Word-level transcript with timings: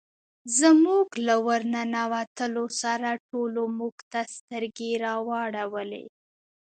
زموږ 0.59 1.07
له 1.27 1.35
ور 1.45 1.61
ننوتلو 1.75 2.65
سره 2.81 3.09
ټولو 3.29 3.61
موږ 3.77 3.95
ته 4.11 4.21
سترګې 4.35 4.91
را 5.03 5.15
واړولې. 5.27 6.05